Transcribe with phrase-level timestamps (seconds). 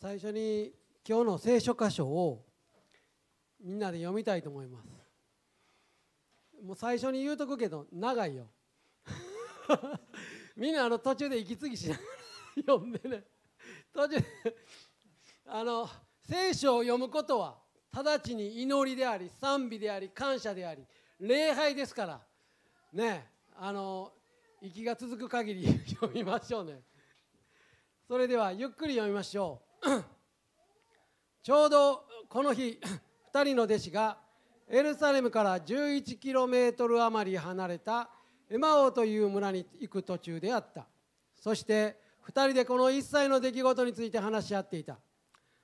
[0.00, 0.72] 最初に
[1.06, 2.42] 今日の聖書箇所を
[3.62, 4.88] みんなで読みたいと思います。
[6.64, 8.46] もう最初に言うとくけど長いよ。
[10.56, 13.24] みんなあの途中で息継ぎしながら読んでね。
[13.92, 14.16] 途中
[15.44, 15.86] あの
[16.22, 17.58] 聖書を読むことは
[17.92, 20.82] 直ちに祈りであり賛美であり感謝であり
[21.18, 22.26] 礼拝ですから。
[22.94, 24.14] ねあの
[24.62, 26.82] 息が続く限り 読みましょうね。
[28.08, 29.69] それではゆっくり読みましょう。
[31.42, 32.78] ちょうどこの日
[33.32, 34.18] 2人の弟子が
[34.68, 38.10] エルサレムから11キロメートル余り離れた
[38.48, 40.86] エマオという村に行く途中であった。
[41.34, 41.96] そして
[42.28, 44.98] 2人でこの一切の出来事について話し合っていた。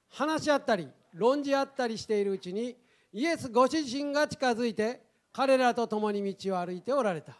[0.08, 2.76] 話し合ったり論じ合ったりしているうちに
[3.12, 7.36] イエスご自身が近づいて彼らと共に道を歩いておられた。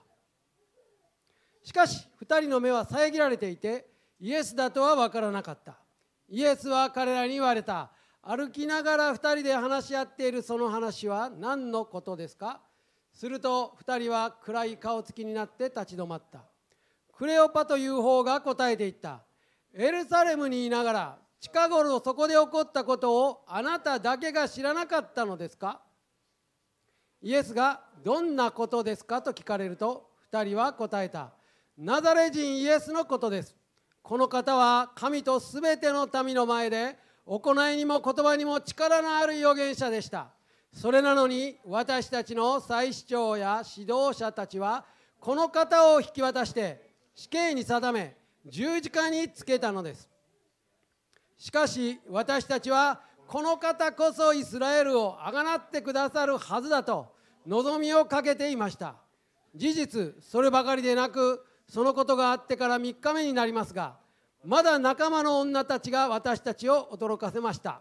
[1.63, 3.89] しかし2人の目は遮られていて
[4.21, 5.79] イエスだとは分からなかった。
[6.29, 7.91] イエスは彼らに言われた。
[8.23, 12.61] 歩きながら2人で話し合っているその話は何のことですか？
[13.13, 16.41] すると2人は暗い顔つきになって立ち止まった。
[17.13, 19.23] クレオパという方が答えていった。
[19.73, 25.81] エルサレムにいながら近頃そこで起こったことをあなただけが知らなかったのですか？
[27.23, 31.31] イエスがどんなことですかと聞かれると2人は答えた。
[31.79, 33.55] ナザレ人イエスのことです。
[34.07, 40.29] この方は神とすべての民の前で行いにも言葉にも力のある預言者でした。
[40.73, 44.85] それなのに私たちの祭司長や指導者たちは
[45.19, 48.15] この方を引き渡して死刑に定め
[48.47, 50.09] 十字架につけたのです。
[51.37, 57.13] しかし私たちはこの方こそイスラエルをあがなってくださるはずだと
[57.45, 58.95] 望みをかけていました。
[59.57, 63.97] 事実そればかりでなくそのことがあってから3日目になりますが
[64.45, 67.81] まだ仲間の女たちが私たちを驚かせました。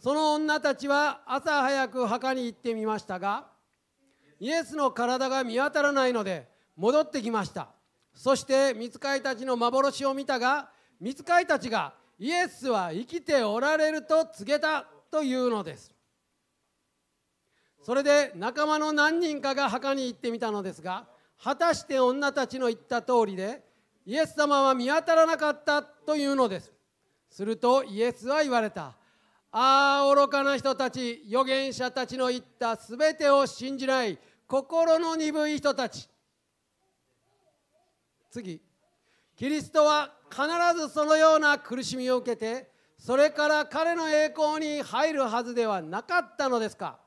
[0.00, 3.46] その女たちは朝早く墓に行ってみましたが
[4.40, 7.68] イエスの体が見当たらないので戻ってきました。
[8.12, 15.94] そして見つかいたちの幻を見たが見つかいたちがイエスは生きておられると告げたというのです。
[17.82, 21.06] それで仲間の何人かが墓に行ってみたのですが
[21.42, 23.64] 果たして女たちの言った通りで
[24.06, 26.72] イエス様は見当たらなかったというのです。
[27.30, 28.94] するとイエスは言われた。
[29.50, 36.08] ああ愚かな人たち預言者たちの言ったすべてを信じない心の鈍い人たち。
[38.30, 38.60] 次。
[39.34, 40.42] キリストは必
[40.80, 46.98] ずそのような苦しみを受けてそれから彼の栄光に入るはずではなかったのですか？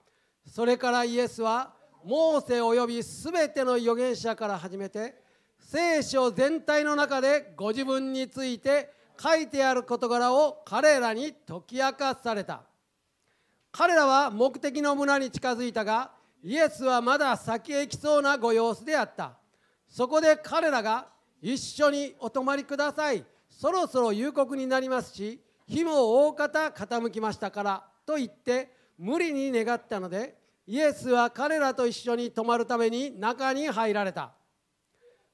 [0.45, 1.74] それからイエスは
[2.05, 5.15] モーセおよび全ての預言者から始めて
[5.57, 12.61] 聖書全体の中でご自分について書いてある事柄を彼らに解き明かされた。
[13.71, 16.11] 彼らは目的の村に近づいたが
[16.43, 19.39] イエスはまだ先へ来そうなご様子であった。
[19.87, 21.07] そこで彼らが
[21.41, 23.25] 一緒にお泊まりください。
[23.49, 34.33] そろそろ夕刻になりますし日も大方傾きましたからと言って無理に願ったのでイエスは彼らと一緒に泊まるために中に入られた。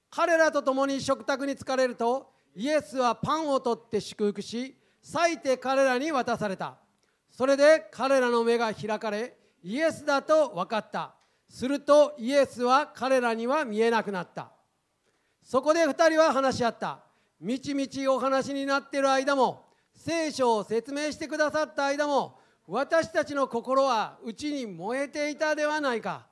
[0.10, 6.78] 彼らと共に食卓に疲れるとイエスはパンを取って祝福し裂いて彼らに渡された。
[7.30, 11.16] それで彼らの目が開かれイエスだと分かった。
[11.50, 14.52] するとイエスは彼らには見えなくなった。
[15.44, 17.00] そこで2人は話し合った。
[17.40, 19.66] みちみちお話になっている間も
[19.96, 22.41] 聖書を説明してくださった間も
[22.74, 26.26] 私たちの心は内に燃えていたではないか。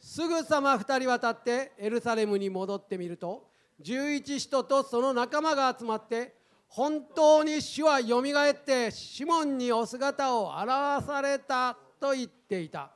[0.00, 3.48] すぐさま2人は立ってエルサレムに戻ってみると
[3.80, 6.34] 11人とその仲間が集まって
[6.66, 12.90] 本当に主はよみがえってシモンにお姿を現されたと言っていた。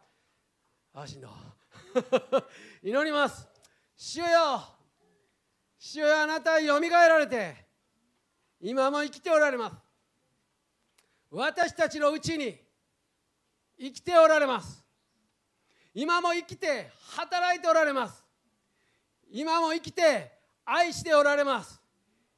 [0.92, 1.28] 足の
[2.82, 3.46] 祈ります。
[3.96, 4.26] 主よ
[5.78, 7.64] 主よあなたよみがえられて
[8.60, 9.76] 今も生きておられます。
[11.30, 12.66] 私たちのうちに
[13.78, 14.84] 生きておられます。
[15.94, 18.24] 今も生きて働いておられます。
[19.30, 20.32] 今も生きて
[20.64, 21.80] 愛しておられます。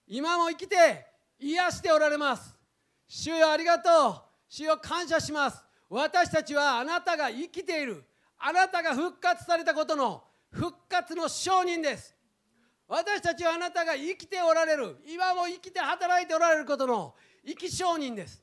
[0.07, 1.07] 今も生きて
[1.39, 2.55] 癒しておられます。
[3.09, 4.23] 主よありがとう。
[4.49, 5.65] 主よ感謝します。
[5.89, 8.05] 私たちはあなたが生きている。
[8.39, 12.15] あなたが復活されたことの復活の証人です。
[12.89, 14.97] 私たちはあなたが生きておられる。
[15.07, 17.15] 今も生きて働いておられることの
[17.47, 18.43] 生き証人です。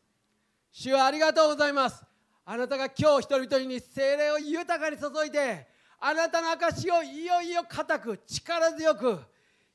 [0.71, 2.03] 主はありがとうございます。
[2.49, 5.67] あなたが今日人々に精霊を豊かに注いで
[5.99, 9.19] あなたの証をいよいよ固く力強く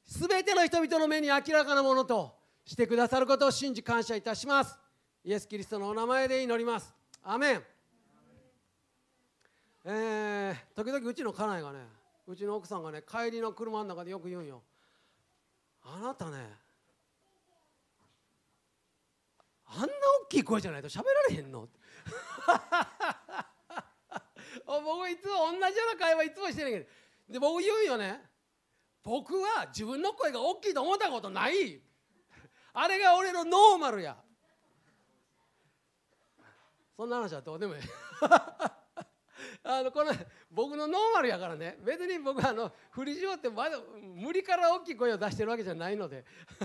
[0.06, 2.34] 全ての人々の目に明らかなものと
[2.64, 4.78] してくださることを信じ感謝いたします。
[5.22, 6.94] イエス・キリストのお名前で祈ります。
[7.22, 7.62] アメン。
[9.84, 11.80] えー、時々うちの家内がね
[12.26, 14.62] うちの奥さんがね帰りの車の中でよく言うんよ。
[15.84, 16.38] あなたね
[19.66, 19.90] あんな大
[20.30, 21.64] きい声じゃないと喋られへんの。
[21.64, 21.81] って
[24.66, 26.86] 僕いつも同じような会話いつもしてるけど。
[27.32, 28.20] で僕言うよね。
[29.02, 31.80] 僕は自分の声が大きいと思ったことない。
[32.74, 34.16] あれが俺のノーマルや。
[36.96, 37.80] そんな話はどうでもいい。
[39.64, 40.12] あのこの
[40.50, 41.76] 僕のノーマルやからね。
[41.80, 43.78] 別に僕はあの振り絞ってまだ
[44.14, 46.24] 無理から大きい声を出してるわけじゃないので。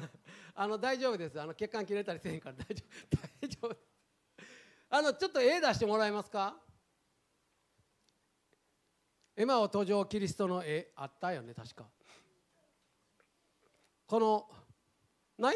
[0.53, 1.39] あの大丈夫です。
[1.39, 3.36] あの血管切れたりせへんから大丈夫。
[4.97, 6.55] あのちょっと絵出してもらえますか？
[9.35, 11.85] エマオ登場キリストの絵あったよね確か。
[14.07, 14.47] この
[15.37, 15.55] ない？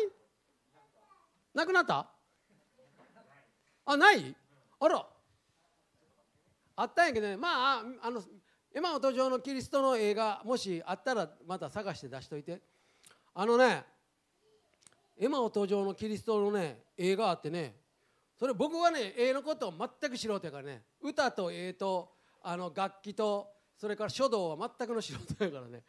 [1.55, 2.07] なくなった？
[3.87, 4.35] あない？
[4.79, 5.07] あら。
[6.75, 7.35] あったんやけどね。
[7.35, 8.21] まああの
[8.75, 12.61] エマオ登場のキリストの映画もしあったらまた探して出しといて。
[13.33, 13.85] あのね
[15.19, 17.80] エマオ登場のキリストのね映画あってね
[18.41, 20.81] それ僕はね絵のことを全く素人やからね。
[20.99, 22.11] 歌と絵と
[22.41, 23.47] あの楽器と
[23.77, 25.83] それから書道は全くの素人やからね。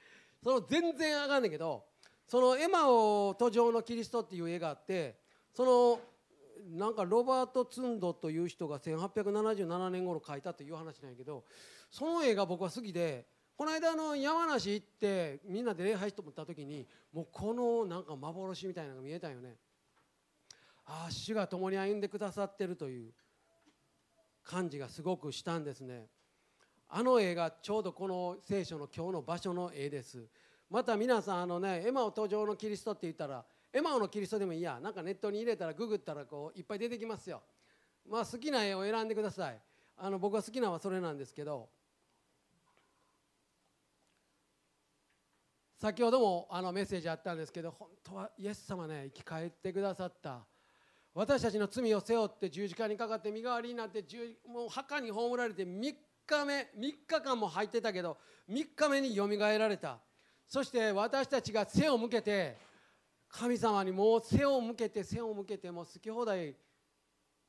[0.44, 1.87] その全然あかんねんけど
[2.26, 5.16] そのエマオ登場のキリストっていう絵があって
[5.54, 5.99] その
[6.76, 11.44] なんかロバート・ツンドという人が1877年頃書いたという話なんやけど
[11.90, 13.25] その映画僕は好きで
[13.56, 19.56] この間の山梨行ってみんなで礼拝して思った時にもうこのなんか幻みたいなのが見えたんよね。
[20.84, 23.12] ああ主が共に歩んでくださってるという
[24.43, 26.06] 感じがすごくしたんですね。
[26.88, 30.26] あの絵がちょうどこの聖書の今日の場所の絵です。
[30.69, 34.79] また皆さんあのねエマオ登場のキリストって言ったらエマオのキリストでもいいや。
[34.81, 37.43] なんかネットに入れたらググったらこういっぱい出てきますよ。
[38.08, 39.61] まあ好きな絵を選んでください。
[39.96, 41.69] あの僕が好きなのはそれなんですけど
[45.78, 50.44] 先ほどもあのメッセージあったんですけど本当はイエス様ね生き返ってくださった。
[51.14, 54.05] 私たちの罪を背負って十字架にかかって身代わりになって
[54.49, 55.94] もう墓に葬られて3
[56.26, 58.17] 日目3日間も入ってたけど
[58.49, 59.99] 3日目によみがえられた。
[60.49, 62.56] そして私たちが背を向けて
[63.29, 66.55] 神様にもう背を向けて背を向けてもう好き放題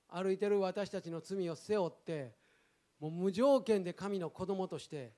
[0.08, 2.34] 歩いてる私たちの罪を背負って
[3.00, 5.12] もう無条件で神の子供として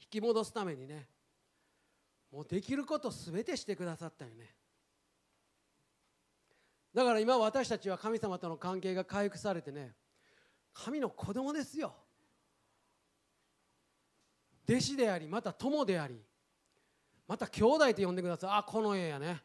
[0.00, 1.06] 引き戻すためにね
[2.32, 4.54] もうできること全てしてくださったよね。
[6.94, 9.92] だから今私たちは神様との関係が回復されてね
[10.74, 11.94] 神の子供ですよ。
[14.68, 16.20] 弟子でありまた友であり
[17.26, 18.50] また兄弟と呼んでください。
[18.52, 19.42] あこの絵やね。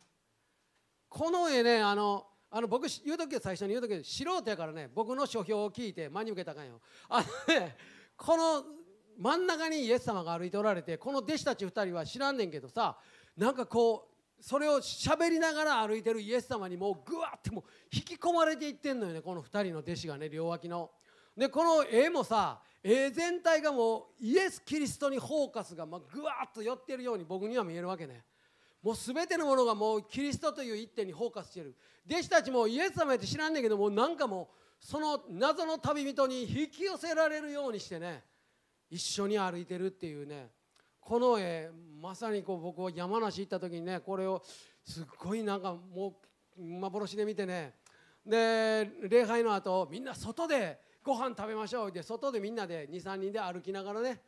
[1.09, 6.79] この絵ねあのあの僕言う時は最初に言う時は素人やからね僕の書評を聞いて真に受けたかんよ。
[7.09, 7.75] あのね
[8.15, 8.63] この
[9.17, 12.97] 真ん中にイエス様が歩いておられてこの弟子たち2人は知らんねんけどさ
[13.35, 20.91] なんかこうそれを喋りながら歩いてるイエス様にもうぐわっても引き込まれていってんのよねこの2人の弟子がね両脇の。
[21.35, 28.23] でこの絵もさ絵全体がもうイエス・キリストにフォーカスがまぐわっと寄ってるように僕には見えるわけね。
[28.81, 31.75] もう全てのものがもうキリストという一点にフォーカスしてる
[32.09, 38.23] 弟子たちもイエス様やって知らんねんけどもなんかもうその謎の旅人に引き寄せられるようにしてね
[38.89, 40.49] 一緒に歩いてるっていうね
[41.07, 41.69] この絵
[42.01, 44.43] まさにこう僕は山梨行った時にねこれを
[44.83, 46.19] すっごいなんかも
[46.59, 47.75] う幻で見てね。
[48.25, 51.91] で礼拝の後みんな外でご飯食べましょう。
[51.93, 54.21] で外でみんなで23人で歩きながらね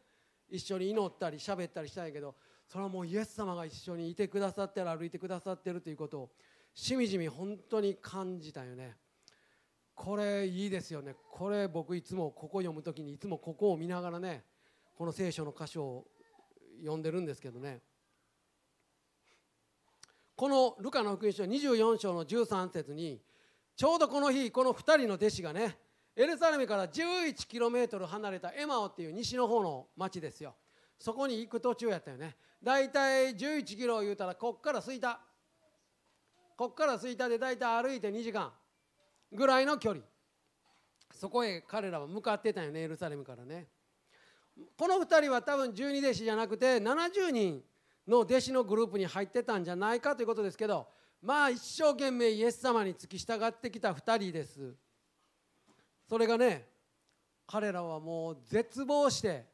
[0.49, 6.29] 一緒に祈ったり喋ったりしたんやけどそれはもうイエス様が一緒にいてくださってる歩いてくださってるということを
[6.73, 8.95] しみじみ本当に感じたよね。
[9.93, 11.13] これいいですよね。
[11.29, 14.45] これ僕いつもここ読む時にいつもここを見ながらね
[14.95, 16.07] この聖書の箇所を
[16.79, 17.81] 読んでるんですけどね。
[20.35, 23.21] このルカの福音書24章の13節に
[23.75, 25.77] ちょうどこの日この2人の弟子がね
[26.15, 30.55] エルサレムから11キロメートル離れたエマオっていう西の方の町ですよ。
[30.97, 32.35] そこに行く途中やったよね。
[32.61, 35.19] 大体11キロ言うたらこっから吹田
[36.57, 38.51] こっから吹田で大体歩いて2時間
[39.31, 40.03] ぐらいの距離。
[41.13, 43.67] そこへ彼らは向かってたよねエルサレムからね。
[44.77, 47.63] この2人は多分12弟子じゃなくて70人
[48.07, 50.87] の弟子のグループに入ってたんじゃないかということですけど
[51.21, 54.75] まあ一生懸命イエス様に付き従ってきた2人です。
[56.07, 56.67] それがね
[57.45, 59.45] 彼らはもう絶望して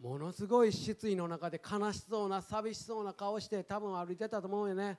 [0.00, 4.98] ものすごい失意の中で悲しそうな寂しそうな顔して多分歩いてたと思うよね。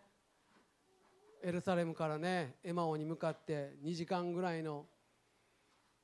[1.43, 4.85] エルサレムからねエマオに向かって2時間ぐらいの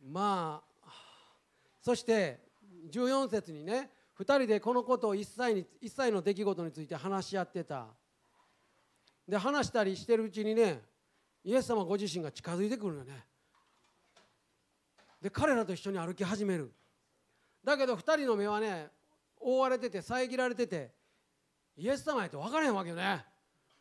[0.06, 0.90] まあ
[1.82, 2.40] そして
[2.92, 3.90] 14節にね
[4.20, 7.88] 2人でこのことを一切に一切の出来事について話し合ってた。
[9.28, 10.82] で話したりしてるうちにね
[11.44, 13.26] イエス様ご自身が近づいてくるよね。
[15.22, 16.72] で彼らと一緒に歩き始める。
[17.64, 18.88] だけど2人の目はね
[19.40, 20.92] 覆われてて遮られてて
[21.76, 23.24] イエス様やと分からへんわけよね。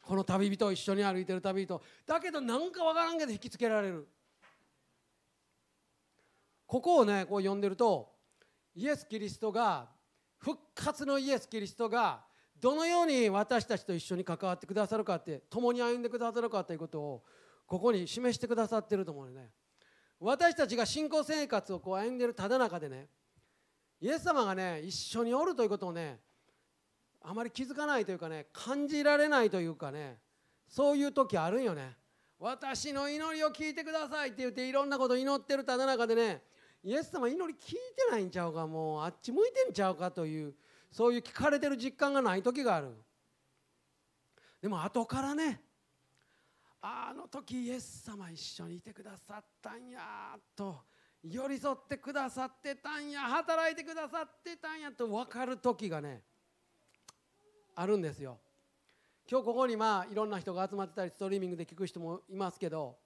[0.03, 1.81] この旅人一緒に歩いてる旅人。
[2.07, 4.09] だけどなんか分からんけど引きつけられる。
[6.67, 8.13] ここをねこう読んでると
[8.75, 9.89] イエス・キリストが
[10.39, 12.25] 復活のイエス・キリストが
[12.61, 17.23] どのように私たちと一緒に関わってくださるかって共に歩んでくださるかということを
[17.67, 19.51] ここに示してくださってると思うよね。
[20.19, 23.09] 私たちが信仰生活をこう歩んでるただ中でね
[24.01, 26.21] イエス様がね一緒におるということをね
[27.23, 30.19] あまり気づかないというかね感じられないというかね
[30.69, 31.97] そういう時あるんよね。
[32.39, 36.43] 私の祈りを聞いてくださいって言っていろんなこと祈ってるただ中でね
[36.87, 40.55] イエス様祈り聞いてないんちゃうかもうあっち向いてんちゃうかという
[40.89, 42.95] そういう聞かれてる実感がない時がある。
[44.63, 45.61] でも後からね
[46.81, 50.79] あの時イエス様一緒にいてくださったんやと
[51.25, 56.23] 寄り添ってくださってたんや働いてくださってたんやと分かる時がね
[57.75, 58.39] あるんですよ。
[59.29, 62.97] 今日ここにまあいろんな人が集まってたりストリーミングで聞く人もいますけど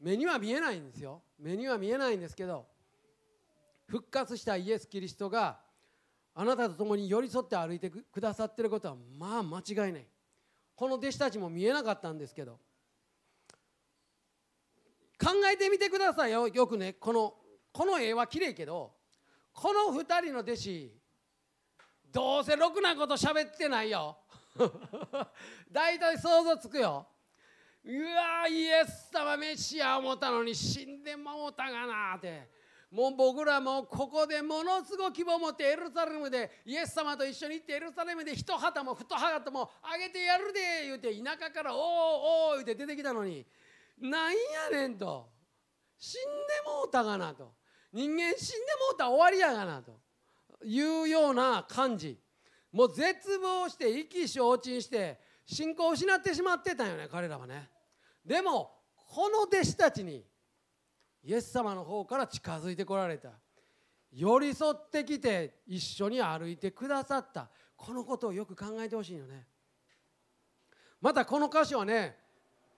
[0.00, 1.22] 目には見えないんですよ。
[1.38, 2.66] 目には見えないんですけど
[3.86, 5.58] 復活したイエス・キリストが
[6.34, 10.06] あなたと共に寄り添って歩いてくださってることはまあ間違いない。
[10.74, 12.58] この弟子たちも見えなかったんですけど
[15.22, 16.48] 考えてみてくださいよ。
[16.48, 17.34] よくねこの
[17.72, 18.92] この絵は綺麗けど
[19.52, 21.00] この2人の弟子
[22.10, 24.16] どうせろくなこと喋ってないよ。
[25.70, 27.06] 大体想像つくよ。
[27.84, 32.60] うわイエス様メシア思ったのに死んでもうたがなって。
[32.90, 43.46] もう僕らもここでものすごい希望を持ってエルサレムでイエス様と一緒に行ってエルサレムで一旗も二旗もあげてやるで言うて田舎から「おおおお」言うて出てきたのに。
[44.00, 44.36] なんや
[44.72, 45.30] ねんと。
[45.98, 46.28] 死んで
[46.66, 47.52] もうたがなと。
[47.92, 50.00] 人間死んでもうた終わりやがなと。
[50.64, 52.18] いうような感じ。
[52.72, 55.20] もう絶望して意気消沈して
[55.50, 57.68] 信仰を失ってしまってたんよね彼らはね。
[58.24, 60.24] でもこの弟子たちに
[61.24, 63.30] イエス様の方から近づいてこられた。
[64.12, 67.48] 寄り添ってきて一緒に歩いてくださった。
[67.76, 69.46] このことをよく考えてほしいよね。
[71.00, 72.16] またこの箇所はね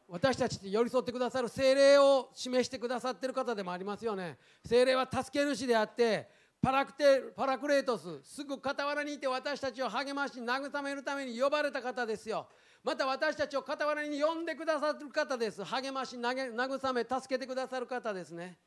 [0.08, 4.38] 私たちに寄り添ってくださる精霊を示してくださってる方でもありますよね。
[4.64, 6.30] 精霊は助け主であって
[6.62, 12.46] パラクテパラクレートスすぐ傍らにいて私たちを励まし慰めるために呼ばれた方ですよ。
[12.84, 15.64] また私たちを傍らに呼んでくださる方です。
[15.64, 18.58] 励まし慰め助けてくださる方ですね。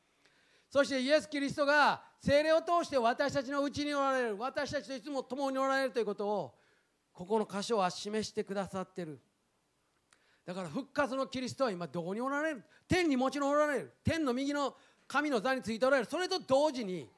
[0.70, 6.56] そしてイエス・キリストが精霊を通して私たちのうちにおられる私たちといつも共におられるということを
[7.14, 9.22] ここの箇所は示してくださってる。
[10.46, 12.64] だから復活のキリストは今どこにおられる？
[12.90, 13.94] 天にもちろんおられる。
[14.04, 14.76] 天の右の
[15.08, 16.10] 神の座についておられる。
[16.10, 17.10] それと同時に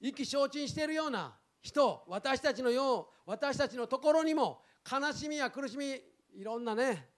[0.00, 6.00] 意気消沈しているような人私たちのよう私たちのところにも悲しみや苦しみ
[6.34, 7.08] いろんなね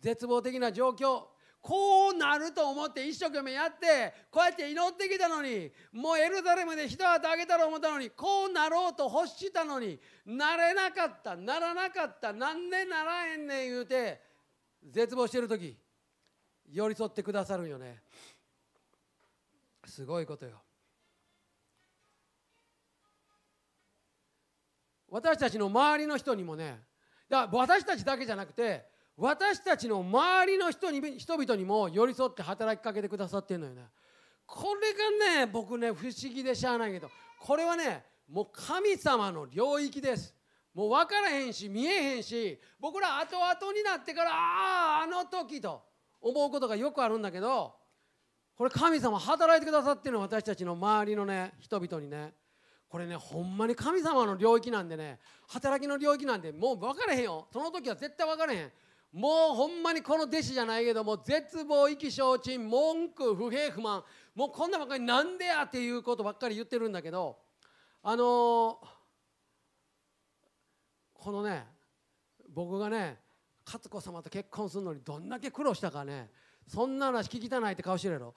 [0.00, 1.24] 絶望的な状況
[1.62, 14.22] こうなると思って一生懸命やってこうやって祈ってきたのにもうエルサレムで一旗あげたと思ったのにこうなろうと欲したのになれなかったならなかったなんでならへんねん言うて
[14.88, 15.76] 絶望してる時
[16.72, 18.00] 寄り添ってくださるよね。
[19.84, 20.62] すごいことよ。
[25.10, 26.80] 私たちの周りの人にもね
[27.28, 28.84] だ私たちだけじゃなくて
[29.16, 33.82] 私たちの周りの人に人々にも寄り添って働きかけてくださってるのよね。
[34.46, 40.34] これがね僕ね不思議でしゃあないけどこれはねもう神様の領域です。
[40.72, 45.82] もう分からへんし見えへんし僕ら後々になってからあああの時と
[46.20, 47.74] 思うことがよくあるんだけど
[48.56, 52.32] これ神様働いてくださってるの私たちの周りのね人々にね。
[52.90, 57.46] これねほんまに神様の領域なんでね働きの領域なんでもう分からへんよ。
[57.52, 58.72] その時は絶対分からへん。
[59.12, 64.02] もうほんまにこの弟子じゃないけども絶望意気消沈文句不平不満。
[64.34, 67.36] もうこんなばっかりなんでやっていうことばっかり言ってるんだけど
[68.02, 68.76] あのー、
[71.14, 71.66] このね
[72.52, 73.18] 僕がね
[73.64, 76.28] 勝子様と結婚するのにどんだけ苦労したかね
[76.66, 78.34] そんな話聞きたないって顔してるやろ。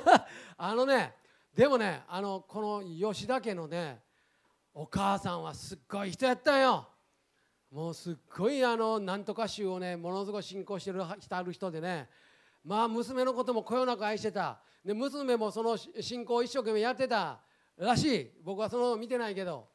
[0.58, 1.14] あのね
[1.58, 3.98] でもねあのこの吉田家のね
[4.72, 6.86] お母さんはすっごい人やったよ。
[7.72, 12.08] もうすっごいあのなんとか州をねものすごい信仰してるしてある人でね。
[12.64, 14.60] まあ娘のこともこよなく愛してた。
[14.84, 17.40] で娘もその信仰を一生懸命やってた
[17.76, 18.30] らしい。
[18.44, 19.66] 僕はその見てないけど。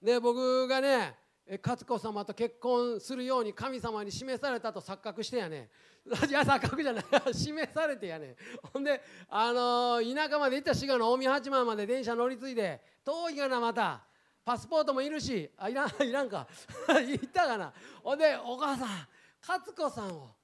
[0.00, 1.14] で僕がね
[1.62, 5.70] 勝子様と結婚するように神様に示されたと錯覚してやね
[6.28, 7.04] いや錯覚じゃない。
[7.32, 8.36] 示されてやね
[8.72, 14.04] ほんであのー、田舎まで行った滋賀の近江八幡まで電車乗り継いで遠いがなまた
[14.44, 16.46] パスポートもいるしあいらん いらんか。
[16.88, 17.72] 行ったかな。
[18.02, 19.08] ほんでお母さん
[19.40, 20.34] 勝子さんを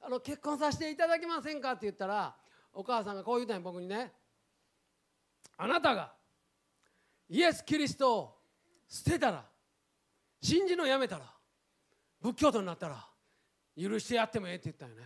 [0.00, 1.72] あの結婚させていただけませんか？
[1.72, 2.36] って言ったら
[2.72, 4.12] お母さんがこう言ったんや僕にね
[5.56, 6.14] あなたが
[7.28, 8.38] イエス・キリストを
[8.88, 9.44] 捨てたら
[10.44, 11.24] 信じのやめたら
[12.20, 13.02] 仏教徒になったら
[13.80, 15.02] 許してやってもええって言ったよね。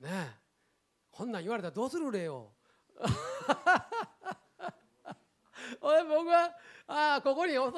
[0.00, 0.28] ねえ
[1.12, 2.50] こんなん言われたらどうする礼よ。
[5.80, 6.50] 俺僕は
[6.88, 7.70] ああここにそ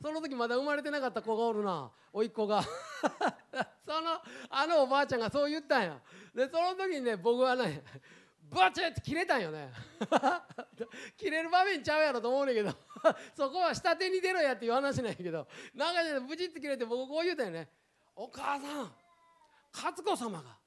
[0.00, 1.90] その時まだ生まれてなかった子がおるな。
[2.12, 2.62] 甥っ子が。
[3.84, 6.00] そのあのおばあちゃんがそう言ったんや。
[6.32, 7.82] でその時にね僕はね
[8.52, 9.72] バチって切れたんよね。
[11.16, 12.70] 切れる場面ちゃうやろと思うねんけど。
[13.34, 15.48] そこは下手に出ろやっていう話なんやけど。
[15.74, 17.68] なんかねブチッて切れて僕こう言うたよね。
[18.14, 18.94] お母さん
[19.72, 20.58] 勝子様が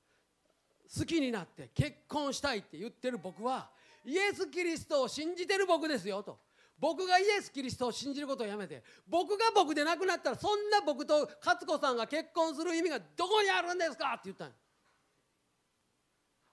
[0.98, 3.70] 好きになって結婚したいって言ってる僕は
[4.04, 6.39] イエス・キリストを信じてる僕ですよと。
[6.77, 14.54] 僕がイエス・キリストを信じることをやめて僕が僕でなくなったらそんな僕と勝子さんが結婚する意味がどこにあるんですかって言ったん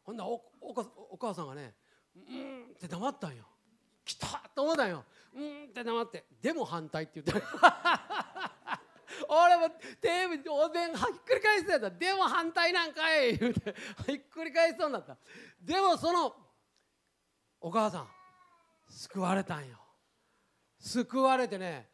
[0.04, 1.75] ほんならおお母さんがね
[2.16, 3.44] 「うん」って黙ったんよ。
[4.04, 5.04] 来たと思ったんよ
[5.35, 8.52] 「うん」って黙って「でも反対」って言った
[9.28, 13.37] 俺もテーブルおでんひっくり返すやったでも反対なんかい。
[13.37, 13.75] 言うて
[14.06, 15.16] ひっくり返しそうになった。
[15.61, 16.35] でもその
[17.61, 18.09] お母さん
[18.90, 19.78] 救われたんよ。
[20.78, 21.88] 救われてね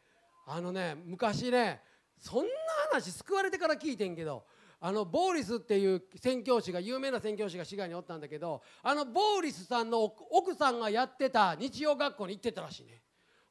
[0.47, 1.83] あのね昔ね
[2.17, 2.51] そんな
[2.91, 4.45] 話救われてから聞いてんけど
[4.81, 13.01] あのボーリスっていう宣教師が有名な宣教師が滋賀におったんだけどあのボーリスさんの奥さんがやってた日曜学校に行ってたらしいね。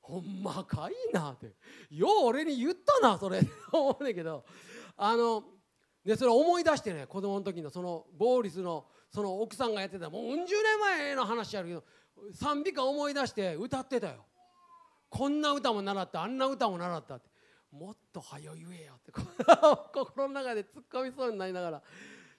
[0.01, 1.53] ほんまかいなって。
[1.91, 3.43] よう俺に言ったなそれ。
[3.73, 4.43] 思うねんけど。
[4.97, 5.45] あの
[6.05, 11.85] でそれ思い出してね子供の時のそのボーリスのその奥さんがやってたもううん十年前の話やるけど
[12.33, 14.25] 賛美歌思い出して歌ってたよ。
[15.11, 17.28] こんな歌も習ったあんな歌も習ったって。
[17.71, 19.13] もっと早言えよって
[19.93, 21.83] 心の中で突っ込みそうになりながら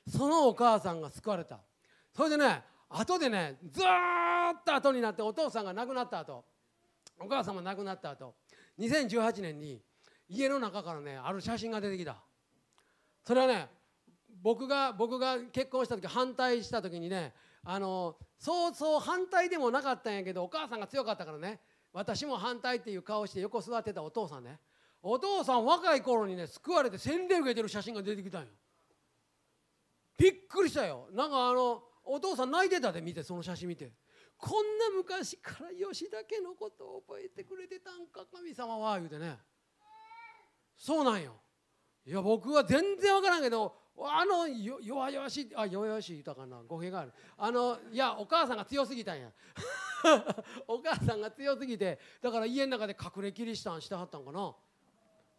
[0.08, 1.60] そのお母さんが救われた。
[2.14, 6.46] それでね後でねずっと後になってお父さんが亡くなった後
[7.20, 8.36] お母さんも亡くなった後
[8.80, 9.84] 2018年に
[10.28, 12.24] 家の中からねある写真が出てきた。
[13.24, 13.70] それはね
[14.42, 21.60] 僕が僕が結婚した時反対した時にねあのそうそう反対でもなかったんやけどお母さんが強かったからね
[21.92, 24.60] 私も反対っていう顔して横座ってたお父さんね
[25.02, 28.48] お父さん若い頃にね救われて洗礼受けてる写真が出てきたんよ。
[30.18, 31.08] びっくりしたよ。
[31.14, 33.92] なんかあのお父さん泣いてたで見てその写真見て。
[34.38, 39.38] こんな昔から吉田家のことを覚えてくれてたんか神様は言うてね。
[40.78, 41.34] そうなんよ。
[42.06, 47.14] いや僕は全然分からんけどあの弱々しいあ弱々しい言ったかな語弊がある。
[47.38, 49.30] あのいやお母さんが強すぎたんや。
[50.68, 54.56] お母さんが強すぎてだから家の中で隠れキリシタンしてはったんかな。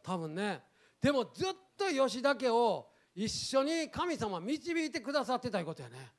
[0.03, 0.63] 多分ね。
[1.01, 6.13] でもずっと吉田家を一緒に神様導いてくださってたいうことやね。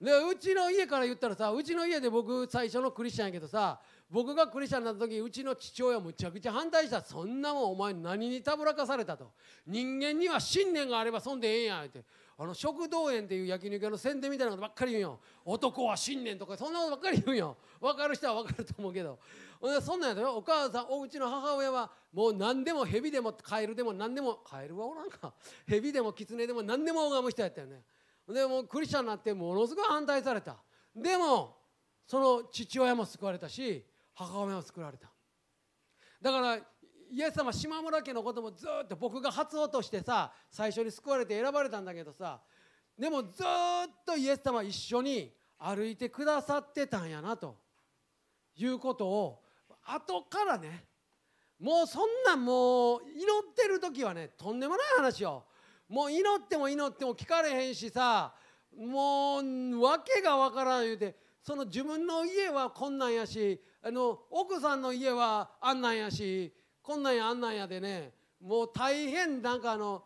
[0.00, 3.78] でうちの家から言ったらさうちの家で僕最初のクリスチャンやけどさ
[4.10, 7.02] 僕がクリスチャンになった時うちの父親むちゃくちゃ反対した。
[7.02, 9.32] そんなもんお前何にたぶらかされたと。
[9.66, 12.02] 人間には信念があればそんでええんやって。
[12.38, 15.20] あの食道園っていう焼肉屋の宣伝みたいなことばっかり言うよ。
[15.44, 17.56] 男は信念とかそんなことばっかり言うよ。
[17.78, 19.18] 分かる人は分かると思うけど。
[19.82, 20.36] そんなんやよ。
[20.36, 25.34] お母さんおうちの母親はもう何でも蛇でもカエルでも何でもカエルはおらんか。
[25.68, 27.84] 蛇でもキツネでも何でも拝む人やったよね。
[28.26, 30.56] でもクリスチャンになってものすごい反対された。
[30.96, 31.58] でも
[32.06, 35.10] その父親も救われたし母親も救われた。
[36.22, 42.40] だからイエス様島村家のこともずっと僕が初音としてさ最初に救われて選ばれたんだけどさ
[42.96, 47.58] でもずっとイエス様一緒に歩いてくださってたんやなと
[48.56, 49.42] いうことを
[49.92, 50.84] 後からね
[51.58, 55.44] もうそんなんもう祈ってる時はねとんでもない話よ。
[55.88, 58.32] もう祈っても祈っても聞かれへんしさ
[58.78, 70.04] もう訳がわからん言うてその自分の家はこんなんやしあの奥さんの家はあんなんやしこんなんやあんなんやでねもう大変なんかあの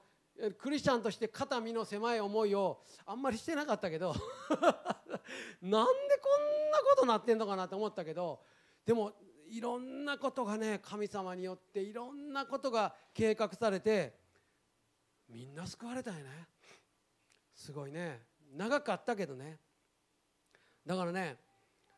[0.58, 4.14] クリスチャンとして肩身の狭い思いをあんまりしてなかったけど
[5.60, 8.40] なんでこんなことなってんのかなと思ったけど
[8.84, 9.12] でも
[9.56, 14.14] いろんなことがね神様によっていろんなことが計画されて
[15.28, 16.30] みんな救われたんやね。
[17.54, 18.20] すごいね。
[18.56, 19.58] 長かったけどね。
[20.84, 21.36] だからね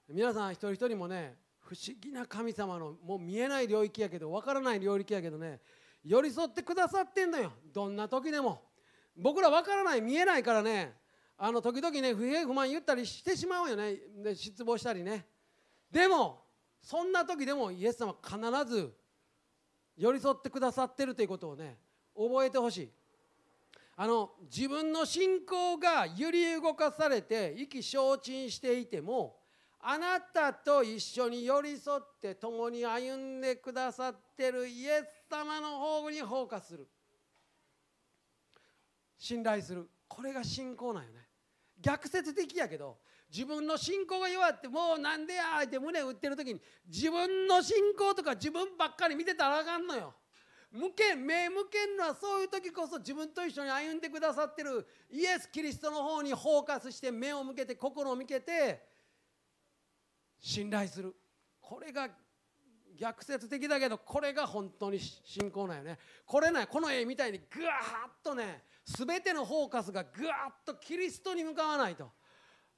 [0.06, 5.60] 皆さん一人一人もね不思議な神様のもう見えない領域やけど分からない領域やけどね
[6.04, 7.52] 寄り添ってくださってんのよ。
[7.72, 8.62] どんな時でも。
[9.16, 10.92] 僕ら分からない見えないからね
[11.38, 13.96] あの時々ね不平不満言ったりしてしまうよね。
[14.22, 15.26] で失望したりね。
[15.90, 16.45] でも
[16.86, 18.38] そんな時でもイエス様必
[18.72, 18.94] ず
[19.96, 21.76] 寄り添ってくださってるということをね
[22.16, 22.90] 覚えてほしい。
[23.96, 29.36] あの自分の信仰が揺り動かされて意気消沈していても
[29.80, 36.86] あなたと一緒に寄り添って共に歩んでくださってるイエス様の方にフォーカスする。
[39.18, 39.88] 信頼する。
[40.06, 41.26] これが信仰なんよね。
[41.80, 42.98] 逆説的やけど
[43.32, 50.14] 自分の信仰が弱ってもうなんでやって胸打ってる時に自分の信仰とか自分ばっかり見てたらあかんのよ。
[50.72, 58.82] 向け目向けるのはそういう時こそ自分と一緒に歩んでくださってるイエス・キリストの方にフォーカスして目を向けて心を向けて
[60.38, 61.14] 信頼する。
[61.60, 62.08] これが
[62.98, 65.98] 逆説的だけどこれが本当に信仰なんよね。
[66.24, 67.72] これねこの絵みたいにぐわ
[68.08, 72.10] っとね全てのフォーカスがぐわっとキリストに向かわないと。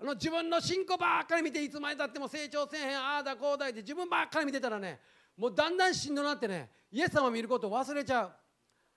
[0.01, 5.01] あの自分の信仰ばっかり見ていつまでたっても成長せえへんああだこうだって自分ばっかり見てたらね
[5.37, 8.33] もうだんだんしんどなってねイエス様を見ることを忘れちゃう。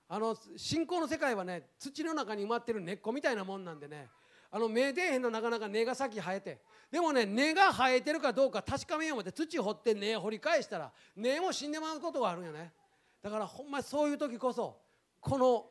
[0.08, 4.08] あの信仰の世界はね土の中に埋まってる根っこみたいなもんなんでね
[4.50, 6.60] あの目出えへんのなかなか根が先生えて
[6.90, 12.72] でもね根が生えてるかどうか確かめよう思って土掘って根掘り返したら根も死んでまうことがあるんよね。
[13.22, 14.76] だからほんまそういう時こそ
[15.20, 15.64] この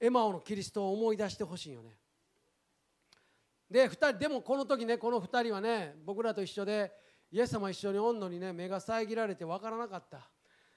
[0.00, 1.96] エマオのキリストを思い出してほしいよね。
[3.72, 6.92] で2人でもこの時ねこの2人はね僕らと一緒で
[7.30, 10.28] イエス様一緒におんのにね目が遮られて分からなかった。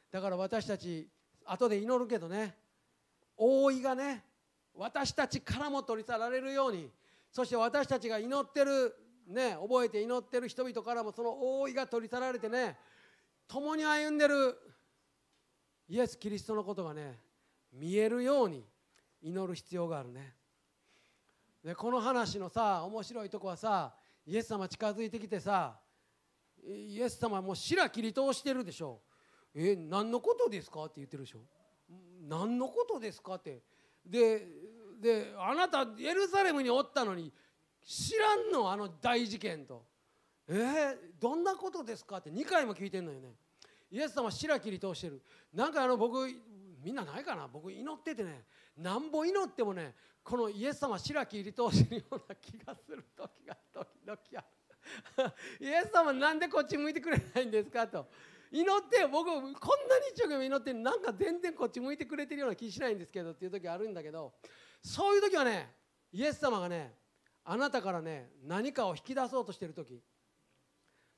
[0.10, 1.10] だから私たち
[1.44, 2.56] 後で祈るけどね
[3.36, 4.24] 覆いがね
[4.74, 6.90] 私たちからも取り去られるように。
[7.30, 8.96] そして私たちが祈ってる
[9.28, 12.78] ね覚えて祈ってる人々からもその覆いが取り去られてね
[13.46, 14.58] 共に歩んでる
[15.90, 17.20] イエス・キリストのことがね
[17.74, 18.64] 見えるように
[19.22, 20.34] 祈る必要があるね。
[21.66, 23.92] でこの話のさ面白いとこはさ
[24.24, 25.80] イエス様近づいてきてさ
[26.64, 29.02] イエス様もう白切り通してるでしょ。
[29.56, 31.40] え何のことですかって言ってるでしょ。
[32.28, 33.62] 何のことですかって。
[34.06, 34.46] で
[35.02, 37.32] であなたエルサレムにおったのに
[37.84, 39.86] 知らんのあの大事件と。
[40.48, 43.34] えー、どんなことですかって2回も聞いてんのよね。
[43.90, 45.22] イエス様白切り通してる。
[45.52, 46.28] なんかあの僕
[46.86, 47.48] みんなないかな？
[47.48, 48.44] 僕祈っててね
[48.78, 54.42] なんぼ祈ってもねこのイエス様白切り通してるような気がする時が時々あ
[55.24, 55.34] る。
[55.66, 58.08] イエス様なんでこっち向いてくれないんですかと。
[58.52, 59.42] 祈って僕こん
[59.90, 64.36] なに一生懸命祈ってなんか全然こっち向いてくれてるような気しないんですけどっていう時あるんだけど
[64.84, 65.74] そういう時はね
[66.12, 66.96] イエス様がね
[67.44, 70.04] あなたからね何かを引き出そうとしてる時。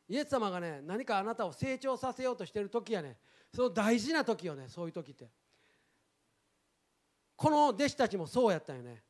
[0.08, 3.18] イエス様がね何かあなたを成長させようとしてる時やね
[3.54, 5.30] その大事な時よねそういう時って。
[7.38, 9.04] この弟子たちもそうやったよね。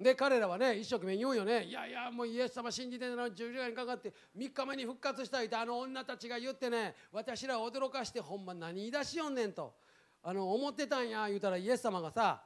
[0.00, 1.64] で彼らはね一生懸命言うよね。
[1.64, 9.74] いやいやもうイエス様信じてるのに10時間かかって3日目に復活したいってあの女たちが言ってね私らを驚かしてほんま何言い出しよんねんと。
[10.20, 12.42] あの思ってたんや言うたらイエス様がさ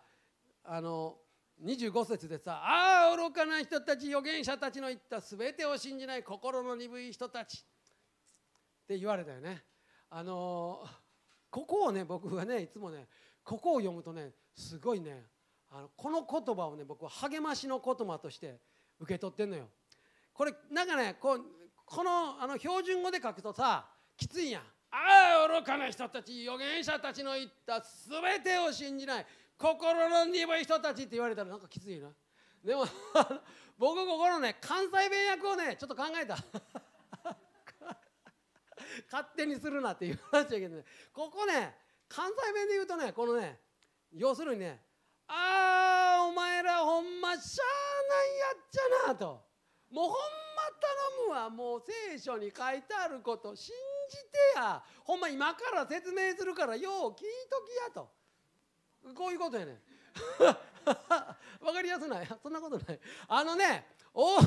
[0.62, 1.16] あの
[1.64, 7.64] 25節でさ「ああ愚かな人たち預言者たちの言った全てを信じない心の鈍い人たち」
[8.84, 9.64] って言われたよね。
[10.10, 10.86] あの
[11.50, 13.06] ここをね僕はねいつもね
[13.42, 15.24] ここを読むとねすごいね
[15.70, 18.58] あのこの言葉をね僕は励ましの言葉として
[19.00, 19.68] 受け取ってんのよ。
[20.32, 21.40] これなんかねこう
[21.84, 24.62] このあの標準語で書くとさきついやん。
[24.90, 29.26] ああ愚かな人たち預言者たちの言った全てを信じない
[29.58, 32.08] 心の鈍い人たちって言われたらなんかきついな。
[32.64, 32.86] でも
[33.78, 36.36] 僕ここのね関西弁訳をねちょっと考えた。
[39.10, 41.74] 勝手にするなって言わなきゃいけないここね
[42.08, 43.58] 関西弁で言うとねこのね
[44.12, 44.80] 要するにね
[45.26, 49.42] ああお前らほんましゃあないやっちゃなと。
[49.90, 50.16] もうほんま
[50.80, 51.50] 頼むわ。
[51.50, 53.54] もう聖書に書いてあること。
[53.54, 53.74] 信
[54.08, 54.22] じて
[54.56, 54.82] や。
[55.04, 57.16] ほんま今から説明するからよう聞い
[57.50, 58.10] ときやと。
[59.14, 59.80] こういうことやね。
[61.60, 62.28] わかりやすない？
[62.42, 63.00] そんなことない。
[63.28, 64.38] あのね大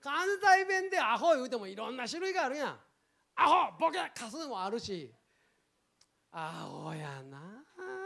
[0.00, 2.80] 関西弁でアホ言うてもいろんな種類があるやん。
[3.36, 5.12] アホボケかすのもあるし。
[6.32, 7.38] アホやな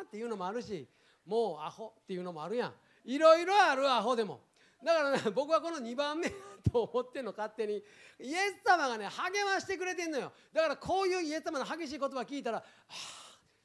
[0.02, 0.86] っていうのもあるし。
[1.26, 2.72] もうアホっていうのもあるやん。
[3.04, 4.40] いろいろあるアホでも。
[4.84, 6.30] だからね僕はこの2番目
[6.72, 7.74] と思ってんの勝手に。
[8.18, 10.32] イエス様がね励ましてくれてんのよ。
[10.52, 12.62] だからこういうイエス様の激しい言葉聞いたら、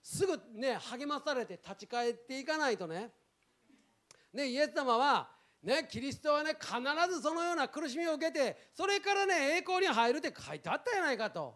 [0.04, 3.12] すぐね励まされて立ち返っていかないとね。
[4.34, 5.35] ねイエス様は
[5.66, 6.78] ねキリストはね必
[7.12, 11.56] ずそのような苦しみを受けてそれからね栄光に入るって書いてあったじゃないかと。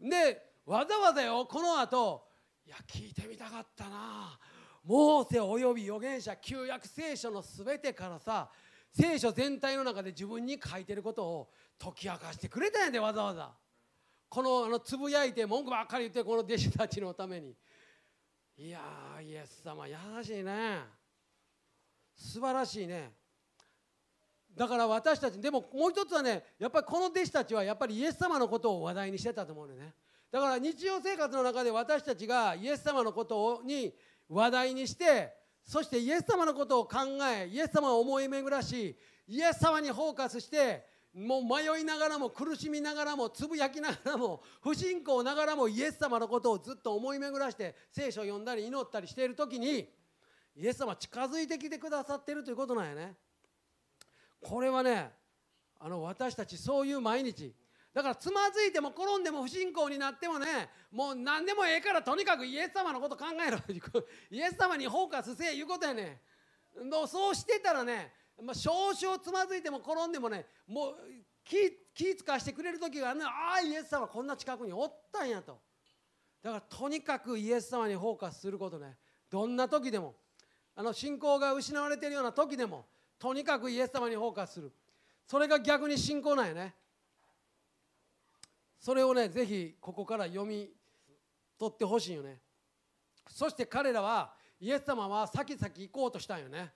[0.00, 2.26] でわざわざよこの後
[2.66, 4.38] いや聞いてみたかったな。
[4.84, 8.50] モーセおよび預言者旧約聖書の全てからさ
[8.92, 13.52] 聖書全体の中で自分に書いてることを解き明かしてくれたんやでわざわざ。
[14.28, 17.54] このあのつぶやいて文句ばっかり言ってこの弟子たちのために。
[18.58, 18.80] いや
[19.22, 20.80] イエス様優しいね。
[22.16, 23.12] 素晴らしいね。
[24.56, 29.94] だから私たちでももう一つはねやっぱりこの弟子たちはやっぱりイエス様のことを話題にしてたと思うのね。
[30.32, 33.94] だから日常生活の中で私たちがイエス様のことをに
[34.28, 36.98] 話題にしてそしてイエス様のことを考
[37.32, 38.96] えイエス様を思い巡らし
[39.28, 49.88] イエス様にフォーカスしてもう迷いながらも苦しみながらもつぶやきながらも不信仰ながらもイエス様のことをずっと思い巡らして聖書を読んだり祈ったりしている時に
[50.56, 53.16] イエス様近づいてきてくださっているということなんやね。
[54.40, 55.10] これはね
[55.78, 57.54] あの私たちそういう毎日。
[57.94, 63.58] だからつまずいても転んでも不信仰になってもねもう何でもええからとにかくイエス様のこと考えろ。
[64.30, 66.20] イエス様にフォーカスせえいうことやね
[67.08, 70.96] そうしてたらね、まあ、少々つまずいても転んでもねもう
[71.42, 71.56] 気
[71.94, 73.26] 気使わしてくれる時があるの。
[73.26, 75.58] ああイエス様こんな近くにおったんやと。
[76.42, 78.98] だからとにかくイエス様にフォーカスすることね。
[79.30, 80.16] どんな時でも
[80.74, 82.86] あの信仰が失われているような時でも
[83.18, 84.72] とにかくイエス様にフォーカスする。
[85.26, 86.74] それが逆に信仰なんやね。
[88.78, 90.70] それをねぜひここから読み
[91.58, 92.40] 取ってほしいよね。
[93.28, 96.72] そして彼らはイエス様は先々行こうとしたんよね。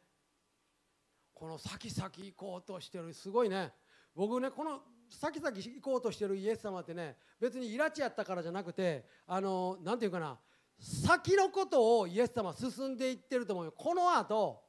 [1.33, 3.72] この先々行こうとしてるすごいね。
[4.14, 10.38] 僕ねこの先々行こうとしてるイエス様ってね別にイラチやったからじゃなくてあの何て言うかな
[10.79, 13.72] 先のことをイエス様進んでいってると思うよ。
[13.72, 14.62] この後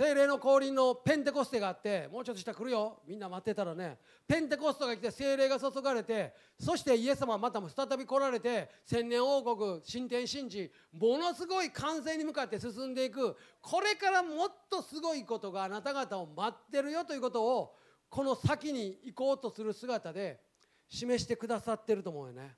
[0.00, 3.02] 精霊の降臨のペンテコステがあってもうちょっとしたら来るよ。
[3.06, 13.36] みんな待ってたらねペンテコストが来て精霊が注がれてそしてイエス様はまたも再び来られて千年王国新天神事ものすごい完成に向かって進んでいく。
[13.60, 17.76] これからもっとすごいことがあなた方を待ってるよということを
[18.08, 20.40] この先に行こうとする姿で
[20.88, 22.56] 示してくださってると思うよね。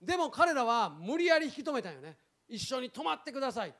[0.00, 2.16] でも彼らは無理やり引き止めたよね。
[2.48, 3.74] 一緒に泊まってください。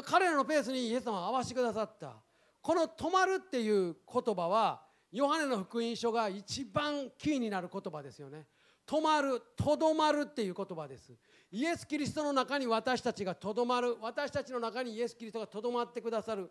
[0.00, 2.16] 彼らのペースにイエス様は合わせてくださった。
[2.62, 8.46] この「止まる」っていう言葉はヨハネの福音書が一番キーになる言葉ですよね。
[8.86, 11.12] 止まるとどまるっていう言葉です。
[11.50, 13.96] イエス・キリストの中に私たちがとどまる。
[14.00, 16.50] 私たちの中にイエス・キリストがとどまってくださる。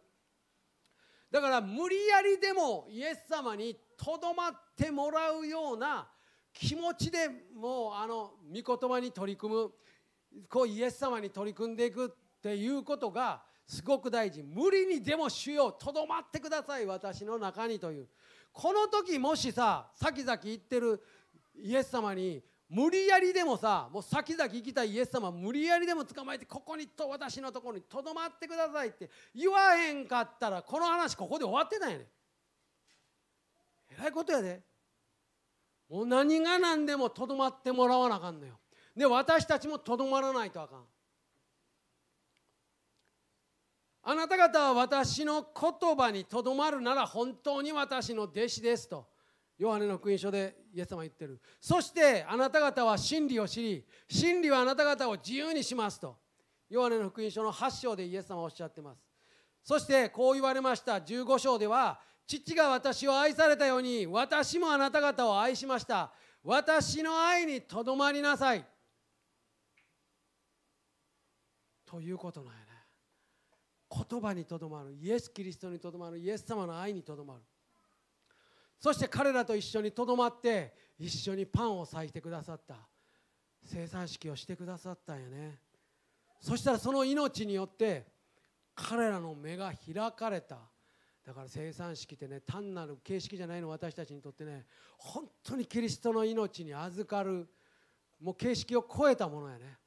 [1.32, 6.10] だから無理やりでもイエス様にとどまってもらうような
[6.54, 9.74] 気持ちでもうあの御言葉に取り組む。
[10.50, 12.16] こうイエス様に取り組んでいく。
[12.42, 14.42] っていうことがすごく大事。
[14.42, 18.08] 無理にでも主よとどまってください私の中にという。
[18.52, 21.02] この時もしさ先々行ってる
[21.56, 32.08] イエス様に無理やりでもさもう先々行きたいイエス様無理やりでも捕まえてここにと私のところにとどまってくださいって言わへんかったらこの話ここで終わってたんやね。
[33.92, 34.62] えらいことやで。
[35.90, 38.58] もう何が何でもとどまってもらわなあかんのよ。
[38.96, 40.86] で私たちもとどまらないとあかん。
[44.04, 49.08] あなた方は私の言葉にとどまるなら本当に私の弟子ですと
[49.58, 51.40] ヨハネの福音書でイエス様は言ってる。
[51.60, 56.18] そしてあなた方は真理を知り真理はあなた方を自由にしますと
[56.68, 59.02] ヨハネの福音書の8章でイエス様はおっしゃってます。
[59.64, 60.96] そしてこう言われました。
[60.96, 66.12] 15章では父が私を愛されたように私もあなた方を愛しました。
[66.44, 68.66] 私の愛にとどまりなさい。
[71.86, 72.71] ということなんやね。
[73.94, 74.94] 言葉にとどまる。
[74.94, 76.18] イエス・キリストにとどまる。
[76.18, 77.42] イエス様の愛にとどまる。
[78.80, 82.76] そして彼らと一緒にとどまって一緒にパンを裂いてくださった。
[83.64, 85.60] 生産式をしてくださったんやね。
[86.40, 88.08] そしたらその命によって
[88.74, 90.58] 彼らの目が開かれた。
[91.24, 94.66] だから生産式ってね単なる形式じゃないの私たちにとってね。
[94.98, 97.48] 本当にキリストの命に預かる。
[98.20, 99.78] もう形式を超えたものやね。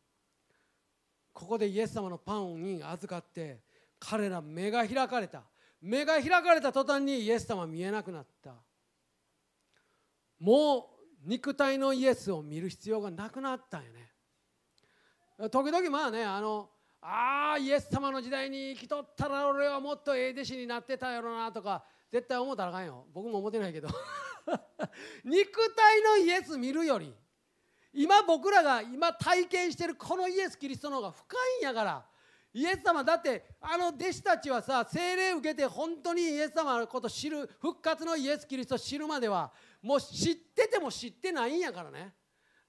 [1.32, 3.60] ここでイエス様のパンに預かって
[3.98, 5.42] 彼ら目が開かれた。
[5.80, 8.54] 目が開かれた途端にイエス様見えなくなった。
[10.38, 14.10] もう肉体のイエスを見る必要がなくなったんよね。
[15.50, 23.06] 時々まあねあのああイエス様の時代に生きとったら俺はもっとええ弟子になってたやろなとか絶対思ったらあかんよ。
[23.12, 23.88] 僕も思ってないけど。
[25.24, 27.14] 肉体のイエス見るより
[27.92, 32.06] 今僕らが今体験してるこのイエス・キリストの方が深いんやから。
[32.54, 42.14] イエス様だってあの弟子たちはさ精霊受けて本当にイエス様のこと知る復活のイエス・キリストを知るまではもう知ってても知ってないんやからね。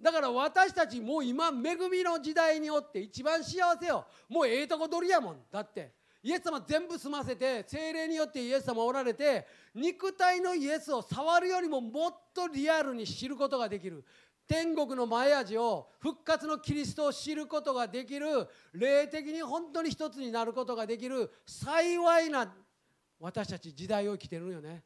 [0.02, 1.52] だから私たちもう今恵
[1.90, 4.06] みの時代におって一番幸せよ。
[4.28, 5.38] もうええとこ取りやもん。
[5.52, 5.94] だって。
[6.26, 9.46] イエス様全部済ませて精霊によってイエス様おられて
[9.76, 14.04] 肉体のイエスを触るよりももっとリアルに知ることができる。
[14.48, 22.54] 天国の前味を復活のキリストを知ることができる霊的に本当に一つになることができる幸いな
[23.20, 24.84] 私たち時代を生きてるよね。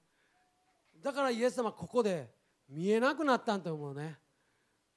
[1.04, 2.30] だからイエス様ここで
[2.70, 4.18] 見えなくなったんと思うね。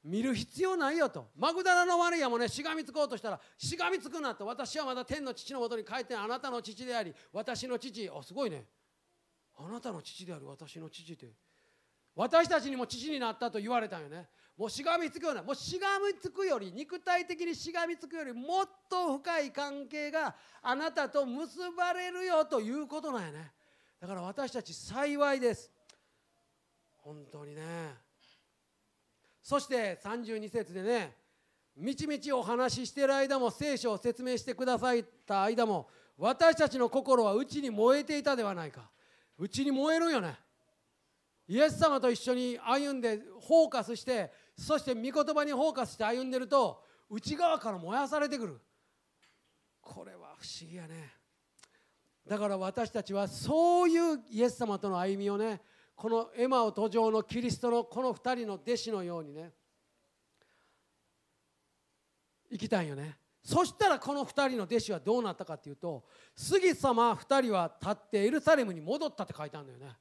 [0.05, 1.29] 見る必要ないよと。
[1.37, 4.47] マグダラのマリアもねしがみつこうとしたらしがみつくなと。
[4.47, 8.09] 私はまだ天の父のもとに帰ってあなたの父であり私の父。
[8.09, 8.65] あすごいね。
[9.59, 11.33] あなたの父である私の父って。
[12.15, 14.29] 私たちにも父になったと言われたんよね。
[14.63, 23.51] もうしがみつくようなもうしがみつくより肉体的にしがみつくよりもっと深い関係があなたと結ばれるよということなんやね。
[24.01, 25.69] だから私たち幸いです。
[26.99, 27.63] 本当にね。
[29.43, 31.17] そして32節でね
[31.77, 38.89] みちみちお話ししてる間も聖書を説明してくださった間も私たちの心は内に燃えていたではないか。
[39.37, 40.39] 内に燃えるよね。
[41.49, 48.61] イエス様と一緒に歩んでフォーカスしてそして御言葉にフォーカスして歩んでると内側から燃やされてくる。
[49.81, 51.13] これは不思議やね。
[52.27, 55.61] だから私たちはそういうイエス様との歩みをね
[55.97, 59.53] このエマオ途上のキリストのこの2人の弟子のようにね
[62.51, 63.17] 生きたいよね。
[63.43, 66.05] そしたらこの2人の弟子はどうなったかっていうと
[66.37, 69.97] 杉様2人は立ってエルサレムに戻ったって書いてあるんだよね。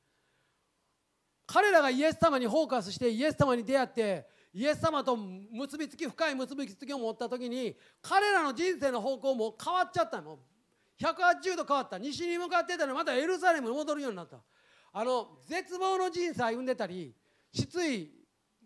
[1.47, 10.39] 彼らがイエス様にフォーカスしてイエス様に出会ってイエス様と結びつき深い結びつきを持った時に彼らの人生の方向も変わっちゃったもう
[11.01, 11.97] 180度変わった。
[11.97, 14.37] 西に向かってたのにまたエルサレムに戻るようになった。
[14.93, 17.15] あの絶望の人生歩んでたり
[17.51, 18.11] きつい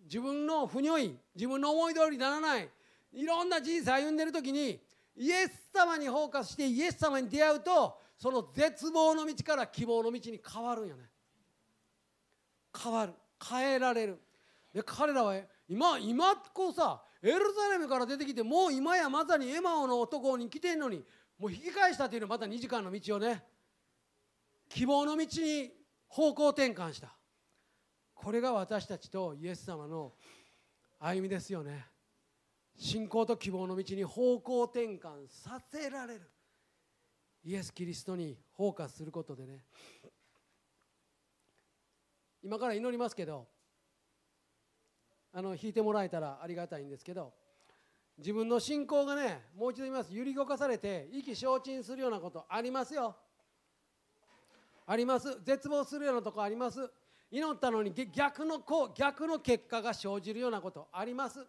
[0.04, 2.70] 自分の不如意自分の思い通りにならない
[3.14, 4.80] いろんな人生歩んでる時に
[5.16, 11.04] イエス様にフォーカスしてイエス様に出会うとその絶望の道から希望の道に変わるんよね。
[12.84, 13.14] 変わる。
[13.48, 14.20] 変えられる。
[14.76, 15.34] で彼らは
[15.70, 21.02] 今今こうさエルサレムから出てきてもう今やまさにエマオの男に来てんのに
[21.40, 23.42] もう引き返したというのはまた2時間の道をね。
[24.68, 25.72] 希望の道に
[26.10, 27.16] 方向転換した。
[28.14, 30.14] これが私たちとイエス様の
[31.00, 31.86] 歩みですよね。
[32.78, 36.30] 信仰と希望の道に方向転換させられる。
[37.46, 39.64] イエス・キリストにフォーカスすることでね。
[42.44, 43.55] 今から祈りますけど
[45.38, 47.34] あの弾いてもらえたらありがたいんですけど
[48.18, 50.16] 自分の信仰がねもう一度言います。
[50.16, 53.14] 揺り動かされて意気消沈するようなことありますよ。
[54.88, 55.42] あります。
[55.44, 56.90] 絶望するようなとこあります。
[57.30, 61.46] 祈ったのに逆のこう逆の結果が生じるようなことあります。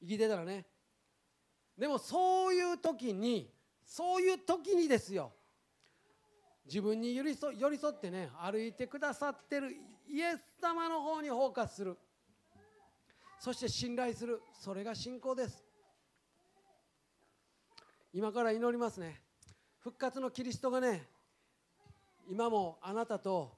[0.00, 0.64] 生きてたらね。
[1.76, 3.52] でもそういう時に
[3.84, 5.32] そういう時にですよ。
[6.64, 9.70] 自分に寄り添寄り添ってね歩いてくださってる
[10.08, 11.98] イエス様の方にフォーカスする。
[13.44, 14.40] そして信頼する。
[14.54, 15.62] それが信仰です。
[18.10, 19.20] 今から祈りますね。
[19.80, 21.02] 復活のキリストがね
[22.26, 23.52] 今もあなたと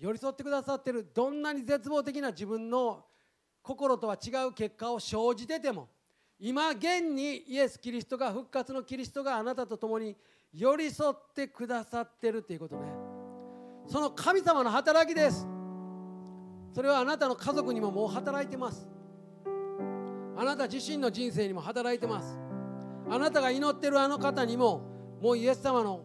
[0.00, 1.08] 寄り添ってくださってる。
[1.14, 3.04] どんなに絶望的な自分の
[3.62, 5.86] 心とは違う結果を生じてても
[6.40, 10.16] 今現にイエス・キリストが復活のキリストがあなたと共に
[10.52, 12.90] 寄り添ってくださってるっていうことね。
[13.86, 15.46] その神様の働きです。
[16.74, 18.90] それはあなたの家族にももう働いてます。
[20.40, 22.40] あなた自身の人生にも働いてます。
[23.10, 24.80] あなたが祈ってるあの方にも
[25.20, 26.00] もうイエス様の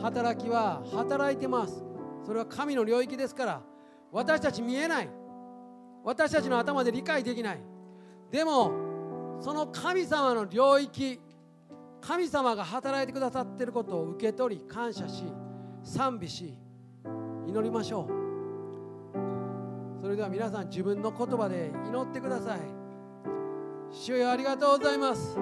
[0.00, 1.82] 働きは働いてます。
[2.24, 3.62] それは神の領域ですから
[4.12, 5.10] 私たち見えない。
[6.04, 7.60] 私たちの頭で理解できない。
[8.30, 8.70] でも
[9.40, 11.18] その神様の領域
[12.00, 15.24] 神様が働いてくださっていることを受け取り感謝し
[15.82, 16.54] 賛美し
[17.44, 20.00] 祈りましょう。
[20.00, 22.79] それでは皆さん自分の言葉で祈ってください。
[23.90, 25.36] 主よありがとうございます。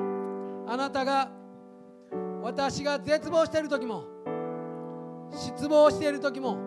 [0.66, 1.30] あなたが
[2.42, 4.04] 私が絶望している時も
[5.32, 6.58] 失望している時も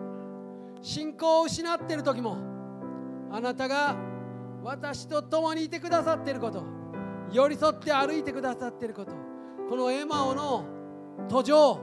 [0.80, 2.36] 信仰を失っている時も
[3.30, 3.96] あなたが
[4.62, 6.64] 私と共にいてくださっていること
[7.32, 9.12] 寄り添って歩いてくださっていること
[9.68, 10.64] このエマオの
[11.28, 11.80] 途上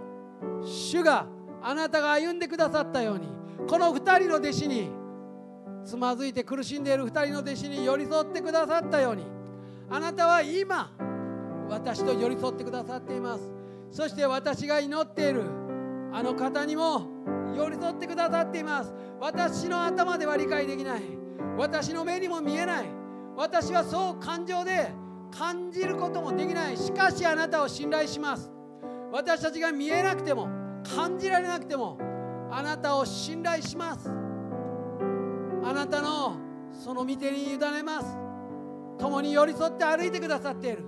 [0.62, 1.26] 主が
[1.62, 3.28] あなたが歩んでくださったように
[3.68, 4.90] この2人の弟子に
[5.86, 9.39] つまずいて苦しんでいる2人の弟子に寄り添ってくださったように
[9.92, 10.92] あなたは今
[11.68, 13.52] 私と寄り添ってくださっています。
[13.92, 15.44] そして私が祈っている
[16.14, 17.08] あの方にも
[17.56, 18.94] 寄り添ってくださっています。
[19.20, 21.02] 私の頭では理解できない。
[21.58, 22.86] 私の目にも見えない。
[23.36, 24.92] 私はそう感情で
[25.32, 26.78] 感じることもできない。
[26.78, 28.52] しかしあなたを信頼します。
[29.12, 30.48] 私たちが見えなくても
[30.96, 31.98] 感じられなくても
[32.52, 34.10] あなたを信頼します。
[35.64, 36.38] あなたの
[36.72, 38.29] その御手に委ねます。
[39.00, 40.84] 共に寄り添って歩いてくださっている。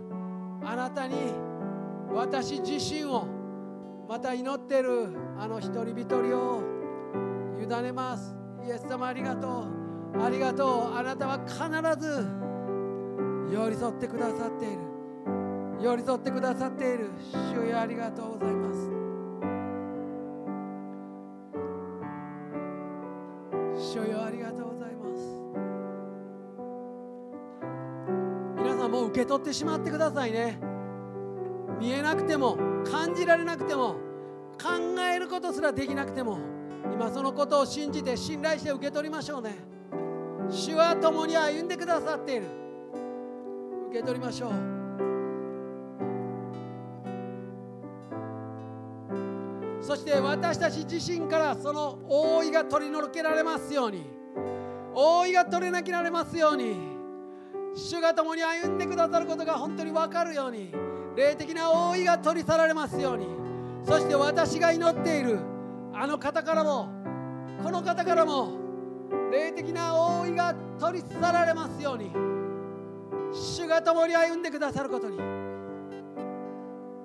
[0.64, 1.16] あなたに
[2.14, 3.26] 私自身を
[4.08, 5.08] また祈っている
[5.40, 6.62] あの一人一人を
[7.60, 8.36] 委ねます。
[8.68, 9.66] イエス様ありがと
[10.14, 10.22] う。
[10.22, 10.96] ありがとう。
[10.96, 11.58] あなたは必
[12.06, 12.28] ず
[13.56, 14.82] 寄り添ってくださっている。
[15.82, 17.12] 寄り添ってくださっている。
[17.54, 19.01] 主よありがとうございます。
[29.06, 30.60] 受け取ってしまってくださいね。
[31.80, 33.96] 見えなくても感じられなくても
[34.62, 34.70] 考
[35.12, 36.38] えることすらできなくても
[36.94, 39.56] 今そのことを信じて信頼して受け取りましょうね。
[40.50, 42.46] 主は共に歩んでくださっている。
[43.90, 44.52] 受け取りましょう。
[49.82, 54.06] そして私たち自身からその覆いが取り除けられますように。
[54.94, 56.91] 覆いが取れなきられますように。
[57.74, 60.74] 主が共に歩んでくださることが本当に分かるように
[61.16, 63.28] 霊的な覆いが取り去られますように
[63.84, 65.40] そして私が祈っている
[65.94, 66.90] あの方からも
[67.64, 68.58] この方からも
[69.32, 72.12] 霊的な覆いが取り去られますように
[73.34, 75.18] 主が共に歩んでくださることに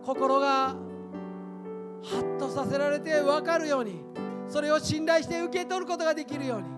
[0.05, 0.77] 心が
[2.03, 4.05] ハッとさせられて分かるように
[4.49, 6.69] それを信頼して受け取ることができるように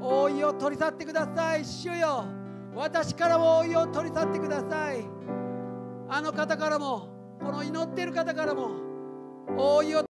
[0.00, 1.64] 覆いを取り去ってください。
[1.64, 2.35] 主よ。
[2.76, 5.02] 私からも老いを取り去ってください。
[6.10, 7.08] あの方からも
[7.42, 8.68] この祈っている方からも
[9.56, 10.04] 老いを